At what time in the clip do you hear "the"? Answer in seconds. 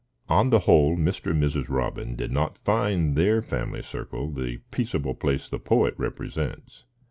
0.49-0.57, 4.31-4.57, 5.47-5.59